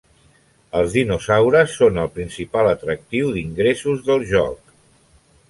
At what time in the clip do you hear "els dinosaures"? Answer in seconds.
0.77-1.75